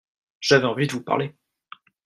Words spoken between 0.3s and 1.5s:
j'avais envie de vous parler.